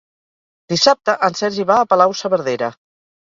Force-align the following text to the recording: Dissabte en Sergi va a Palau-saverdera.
Dissabte 0.73 1.15
en 1.27 1.37
Sergi 1.41 1.67
va 1.73 1.77
a 1.79 1.85
Palau-saverdera. 1.91 2.71